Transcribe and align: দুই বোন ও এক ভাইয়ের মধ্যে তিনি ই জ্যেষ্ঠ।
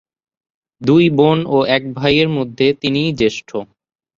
দুই 0.81 1.05
বোন 1.17 1.39
ও 1.47 1.57
এক 1.75 1.83
ভাইয়ের 1.93 2.29
মধ্যে 2.37 2.67
তিনি 2.81 2.99
ই 3.07 3.11
জ্যেষ্ঠ। 3.19 3.49